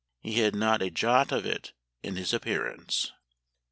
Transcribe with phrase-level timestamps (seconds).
[0.19, 3.11] He had not a jot of it in his appearance."